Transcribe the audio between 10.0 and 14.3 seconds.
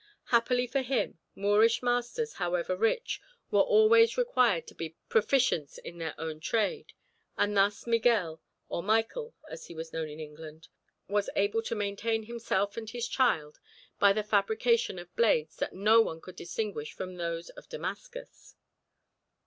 in England, was able to maintain himself and his child by the